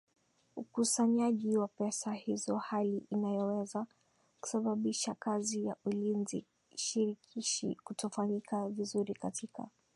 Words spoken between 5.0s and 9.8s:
kazi ya ulinzi shirikishi kutofanyika vizuri katika